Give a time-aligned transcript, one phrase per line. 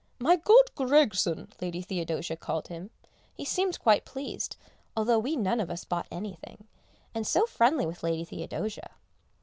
[0.17, 2.89] "My good Griggson," Lady Theodosia called him;
[3.35, 4.57] he seemed quite pleased
[4.97, 6.65] although we none of us bought anything
[7.13, 8.93] and so friendly with Lady Theodosia.